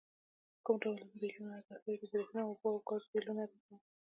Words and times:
کوم 0.65 0.75
ډول 0.83 0.99
بیلونه 1.19 1.51
ادا 1.59 1.75
کوئ؟ 1.83 1.95
د 1.99 2.03
بریښنا، 2.11 2.41
اوبو 2.47 2.67
او 2.71 2.77
ګازو 2.87 3.11
بیلونه 3.13 3.41
ادا 3.43 3.57
کوم 3.65 3.79